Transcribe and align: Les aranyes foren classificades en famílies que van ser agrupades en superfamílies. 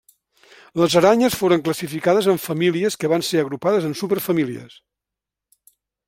Les 0.81 0.93
aranyes 1.01 1.35
foren 1.41 1.61
classificades 1.67 2.29
en 2.33 2.41
famílies 2.45 2.97
que 3.03 3.11
van 3.13 3.25
ser 3.27 3.43
agrupades 3.43 3.85
en 3.89 3.93
superfamílies. 4.01 4.79